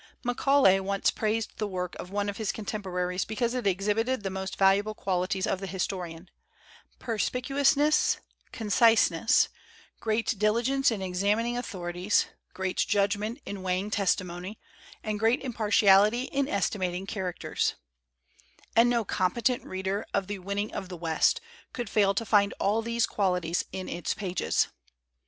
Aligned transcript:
Macaulay 0.23 0.79
once 0.79 1.11
praised 1.11 1.57
the 1.59 1.67
work 1.67 1.93
of 1.99 2.09
one 2.09 2.27
of 2.27 2.37
his 2.37 2.51
contemporaries 2.51 3.23
because 3.23 3.53
it 3.53 3.67
exhibited 3.67 4.23
the 4.23 4.31
most 4.31 4.57
valuable 4.57 4.95
qualities 4.95 5.45
of 5.45 5.59
the 5.59 5.67
historian, 5.67 6.27
"perspicu 6.99 7.55
ousness, 7.61 8.17
conciseness, 8.51 9.47
great 9.99 10.39
diligence 10.39 10.89
in 10.89 11.01
examin 11.01 11.45
ing 11.49 11.55
authorities, 11.55 12.25
great 12.55 12.77
judgment 12.77 13.39
in 13.45 13.61
weighing 13.61 13.91
tes 13.91 14.15
timony, 14.15 14.55
and 15.03 15.19
great 15.19 15.41
impartiality 15.43 16.23
in 16.23 16.47
estimating 16.47 17.05
characters"; 17.05 17.75
and 18.75 18.89
no 18.89 19.05
competent 19.05 19.63
reader 19.63 20.03
of 20.15 20.25
the 20.25 20.39
'Winning 20.39 20.73
of 20.73 20.89
the 20.89 20.97
West' 20.97 21.39
could 21.73 21.91
fail 21.91 22.15
to 22.15 22.25
find 22.25 22.55
all 22.59 22.81
these 22.81 23.05
qualities 23.05 23.65
in 23.71 23.87
its 23.87 24.15
pages. 24.15 24.67